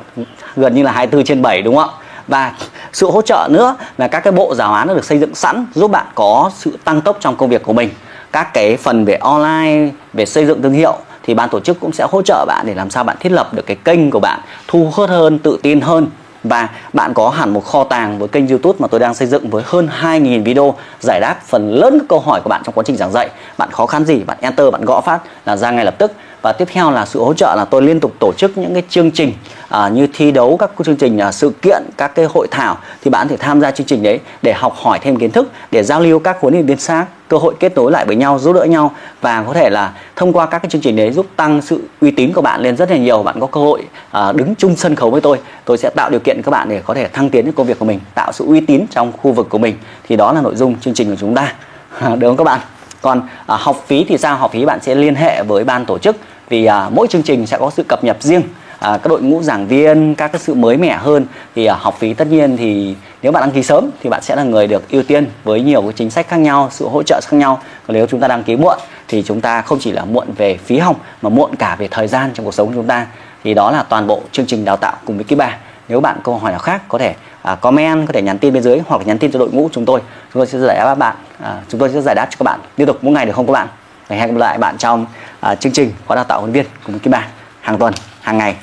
gần 0.56 0.75
như 0.75 0.84
là 0.84 0.91
24 0.91 1.25
trên 1.25 1.41
7 1.41 1.62
đúng 1.62 1.75
không 1.75 1.89
ạ? 1.89 1.96
Và 2.27 2.53
sự 2.94 3.12
hỗ 3.12 3.22
trợ 3.22 3.48
nữa 3.51 3.75
là 3.98 4.08
các 4.08 4.20
cái 4.20 4.32
bộ 4.32 4.56
giáo 4.56 4.74
án 4.74 4.88
được 4.88 5.06
xây 5.06 5.18
dựng 5.18 5.36
sẵn 5.36 5.65
giúp 5.75 5.91
bạn 5.91 6.06
có 6.15 6.51
sự 6.56 6.77
tăng 6.84 7.01
tốc 7.01 7.18
trong 7.20 7.36
công 7.36 7.50
việc 7.50 7.63
của 7.63 7.74
mình. 7.74 7.89
Các 8.32 8.53
cái 8.53 8.77
phần 8.77 9.06
về 9.06 9.15
online, 9.15 9.89
về 10.13 10.25
xây 10.25 10.46
dựng 10.46 10.62
thương 10.62 10.74
hiệu 10.74 10.98
thì 11.24 11.34
ban 11.34 11.50
tổ 11.50 11.60
chức 11.60 11.79
cũng 11.79 11.91
sẽ 11.91 12.08
hỗ 12.12 12.22
trợ 12.22 12.46
bạn 12.48 12.65
để 12.68 12.75
làm 12.75 12.89
sao 12.89 13.03
bạn 13.03 13.18
thiết 13.20 13.32
lập 13.32 13.53
được 13.53 13.65
cái 13.65 13.75
kênh 13.75 14.12
của 14.12 14.20
bạn, 14.20 14.39
thu 14.68 14.91
hút 14.96 15.10
hơn, 15.10 15.39
tự 15.39 15.60
tin 15.63 15.82
hơn 15.82 16.08
và 16.43 16.69
bạn 16.93 17.13
có 17.13 17.29
hẳn 17.29 17.53
một 17.53 17.65
kho 17.65 17.84
tàng 17.84 18.19
với 18.19 18.27
kênh 18.27 18.48
YouTube 18.48 18.77
mà 18.79 18.88
tôi 18.88 19.00
đang 19.00 19.13
xây 19.13 19.27
dựng 19.27 19.50
với 19.50 19.63
hơn 19.65 19.89
2.000 20.01 20.43
video 20.43 20.75
giải 21.00 21.19
đáp 21.19 21.36
phần 21.48 21.72
lớn 21.74 22.00
các 22.00 22.05
câu 22.10 22.19
hỏi 22.19 22.41
của 22.43 22.50
bạn 22.50 22.62
trong 22.65 22.75
quá 22.75 22.84
trình 22.88 22.98
giảng 22.98 23.12
dạy. 23.12 23.29
Bạn 23.58 23.72
khó 23.72 23.86
khăn 23.86 24.05
gì, 24.05 24.24
bạn 24.24 24.38
enter, 24.41 24.72
bạn 24.72 24.86
gõ 24.86 25.01
phát 25.01 25.19
là 25.46 25.55
ra 25.55 25.72
ngay 25.72 25.86
lập 25.86 25.96
tức. 25.98 26.12
Và 26.41 26.51
tiếp 26.51 26.67
theo 26.72 26.91
là 26.91 27.05
sự 27.05 27.19
hỗ 27.19 27.34
trợ 27.34 27.55
là 27.55 27.65
tôi 27.65 27.81
liên 27.81 28.00
tục 28.00 28.13
tổ 28.19 28.34
chức 28.34 28.58
những 28.58 28.74
cái 28.74 28.84
chương 28.89 29.12
trình 29.12 29.34
à, 29.69 29.89
như 29.89 30.08
thi 30.13 30.31
đấu 30.31 30.58
các 30.58 30.72
chương 30.86 30.96
trình 30.96 31.17
à, 31.17 31.31
sự 31.31 31.50
kiện, 31.62 31.84
các 31.98 32.15
cái 32.15 32.25
hội 32.25 32.48
thảo. 32.51 32.77
Thì 33.01 33.12
bạn 33.12 33.27
có 33.27 33.29
thể 33.31 33.38
tham 33.38 33.62
gia 33.62 33.72
chương 33.72 33.88
trình 33.88 34.03
đấy 34.03 34.19
để 34.41 34.53
học 34.53 34.74
hỏi 34.75 35.00
thêm 35.01 35.15
kiến 35.15 35.31
thức, 35.31 35.51
để 35.72 35.84
giao 35.84 36.01
lưu 36.01 36.19
các 36.19 36.38
huấn 36.41 36.53
luyện 36.53 36.65
viên 36.65 36.79
xác 36.79 37.05
cơ 37.27 37.38
hội 37.38 37.53
kết 37.60 37.75
nối 37.75 37.91
lại 37.91 38.05
với 38.05 38.15
nhau 38.15 38.39
giúp 38.39 38.53
đỡ 38.53 38.63
nhau. 38.63 38.91
Và 39.22 39.43
có 39.48 39.53
thể 39.53 39.69
là 39.69 39.93
thông 40.15 40.34
qua 40.34 40.46
các 40.46 40.60
cái 40.60 40.69
chương 40.69 40.81
trình 40.81 40.96
đấy 40.96 41.12
giúp 41.12 41.25
tăng 41.36 41.62
sự 41.62 41.81
uy 42.01 42.12
tín 42.12 42.34
của 42.34 42.41
bạn 42.41 42.62
lên 42.62 42.77
rất 42.77 42.91
là 42.91 42.98
nhiều. 42.98 43.24
Bạn 43.24 43.39
có 43.39 43.48
cơ 43.48 43.62
hội 43.62 43.84
à, 44.12 44.31
đứng 44.31 44.55
chung 44.55 44.75
sân 44.75 44.96
khấu 44.96 45.10
với 45.10 45.22
tôi 45.22 45.38
tôi 45.65 45.77
sẽ 45.77 45.89
tạo 45.89 46.10
điều 46.10 46.19
kiện 46.19 46.41
các 46.41 46.50
bạn 46.51 46.69
để 46.69 46.81
có 46.86 46.93
thể 46.93 47.08
thăng 47.08 47.29
tiến 47.29 47.46
những 47.46 47.53
công 47.53 47.67
việc 47.67 47.79
của 47.79 47.86
mình 47.86 48.00
tạo 48.15 48.31
sự 48.31 48.46
uy 48.46 48.62
tín 48.62 48.86
trong 48.89 49.12
khu 49.22 49.31
vực 49.31 49.50
của 49.50 49.58
mình. 49.58 49.75
Thì 50.10 50.15
đó 50.15 50.34
là 50.34 50.41
nội 50.41 50.55
dung 50.55 50.75
chương 50.79 50.93
trình 50.93 51.10
của 51.10 51.17
chúng 51.19 51.36
ta. 51.36 51.53
Được 52.17 52.27
không 52.27 52.38
các 52.38 52.43
bạn? 52.43 52.60
Còn 53.01 53.22
à, 53.46 53.58
học 53.60 53.84
phí 53.88 54.06
thì 54.10 54.18
sao? 54.18 54.38
Học 54.38 54.51
phí 54.51 54.65
bạn 54.65 54.79
sẽ 54.82 54.96
liên 54.96 55.15
hệ 55.15 55.44
với 55.44 55.63
ban 55.63 55.86
tổ 55.86 55.98
chức 55.98 56.15
vì 56.50 56.65
à, 56.65 56.89
mỗi 56.89 57.08
chương 57.08 57.24
trình 57.24 57.48
sẽ 57.48 57.58
có 57.58 57.70
sự 57.70 57.84
cập 57.84 58.03
nhật 58.03 58.18
riêng. 58.20 58.41
À, 58.79 58.98
các 58.98 59.10
đội 59.10 59.22
ngũ 59.22 59.41
giảng 59.41 59.68
viên 59.68 60.15
các 60.15 60.32
cái 60.32 60.39
sự 60.39 60.53
mới 60.53 60.77
mẻ 60.77 60.98
hơn 60.98 61.25
thì 61.56 61.65
à, 61.65 61.75
học 61.79 61.96
phí 62.00 62.13
tất 62.13 62.27
nhiên 62.27 62.58
thì 62.58 62.96
nếu 63.22 63.32
bạn 63.32 63.41
đăng 63.41 63.51
ký 63.51 63.63
sớm 63.63 63.89
thì 64.03 64.10
bạn 64.10 64.22
sẽ 64.22 64.36
là 64.36 64.44
người 64.44 64.68
được 64.68 64.89
ưu 64.89 65.03
tiên 65.03 65.27
với 65.44 65.62
nhiều 65.62 65.82
cái 65.82 65.94
chính 65.96 66.10
sách 66.10 66.27
khác 66.27 66.38
nhau 66.38 66.70
sự 66.72 66.88
hỗ 66.88 67.03
trợ 67.03 67.20
khác 67.24 67.38
nhau. 67.38 67.60
Còn 67.88 67.94
nếu 67.94 68.08
chúng 68.08 68.20
ta 68.20 68.27
đăng 68.27 68.44
ký 68.44 68.56
muộn 68.56 68.77
thì 69.08 69.24
chúng 69.24 69.41
ta 69.41 69.62
không 69.62 69.79
chỉ 69.82 69.91
là 69.91 70.06
muộn 70.06 70.27
về 70.38 70.58
phí 70.58 70.77
học 70.77 70.96
mà 71.22 71.29
muộn 71.29 71.56
cả 71.56 71.75
về 71.79 71.88
thời 71.91 72.08
gian 72.08 72.32
trong 72.34 72.46
cuộc 72.46 72.53
sống 72.53 72.68
của 72.68 72.74
chúng 72.74 72.88
ta. 72.88 73.08
Thì 73.44 73.53
đó 73.53 73.72
là 73.72 73.84
toàn 73.84 74.08
bộ 74.08 74.22
chương 74.32 74.46
trình 74.46 74.65
đào 74.65 74.77
tạo 74.77 74.94
cùng 75.06 75.15
với 75.15 75.24
Kiba. 75.24 75.58
Nếu 75.88 76.00
bạn 76.00 76.18
câu 76.24 76.38
hỏi 76.38 76.51
nào 76.51 76.60
khác 76.60 76.82
có 76.88 76.98
thể 76.98 77.15
à, 77.41 77.55
comment 77.55 78.08
có 78.08 78.13
thể 78.13 78.22
nhắn 78.22 78.38
tin 78.38 78.53
bên 78.53 78.63
dưới 78.63 78.81
hoặc 78.88 79.08
nhắn 79.08 79.17
tin 79.17 79.31
cho 79.31 79.39
đội 79.39 79.50
ngũ 79.51 79.69
chúng 79.72 79.86
tôi. 79.86 80.00
Chúng 80.34 80.39
tôi 80.39 80.48
sẽ 80.48 80.60
giải 80.60 80.77
đáp 80.77 80.86
các 80.86 80.96
bạn 80.96 81.15
à, 81.43 81.62
chúng 81.69 81.79
tôi 81.79 81.89
sẽ 81.89 82.01
giải 82.01 82.15
đáp 82.15 82.27
cho 82.31 82.36
các 82.39 82.43
bạn 82.43 82.60
liên 82.77 82.88
tục 82.88 82.98
mỗi 83.01 83.13
ngày 83.13 83.25
được 83.25 83.34
không 83.36 83.48
các 83.48 83.53
bạn? 83.53 83.67
Hẹn 84.10 84.34
gặp 84.34 84.38
lại 84.38 84.58
bạn 84.58 84.77
trong 84.77 85.05
à, 85.39 85.55
chương 85.55 85.72
trình 85.72 85.91
khóa 86.08 86.15
đào 86.15 86.25
tạo 86.25 86.39
huấn 86.39 86.51
viên 86.51 86.65
cùng 86.84 87.00
kim 87.00 87.12
Kiba 87.13 87.27
hàng 87.62 87.77
tuần 87.77 87.93
hàng 88.22 88.38
ngày. 88.38 88.55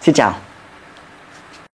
Xin 0.00 0.14
chào. 0.14 0.49